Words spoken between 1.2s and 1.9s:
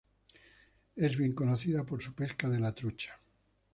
conocido